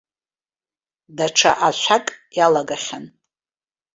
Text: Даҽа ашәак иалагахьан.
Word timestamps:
Даҽа 1.17 1.51
ашәак 1.67 2.07
иалагахьан. 2.37 3.05